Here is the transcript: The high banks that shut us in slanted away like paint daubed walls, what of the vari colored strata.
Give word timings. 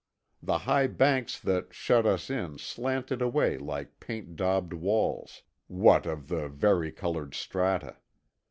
The 0.41 0.57
high 0.57 0.87
banks 0.87 1.39
that 1.39 1.75
shut 1.75 2.07
us 2.07 2.31
in 2.31 2.57
slanted 2.57 3.21
away 3.21 3.59
like 3.59 3.99
paint 3.99 4.35
daubed 4.35 4.73
walls, 4.73 5.43
what 5.67 6.07
of 6.07 6.27
the 6.27 6.49
vari 6.49 6.91
colored 6.91 7.35
strata. 7.35 7.97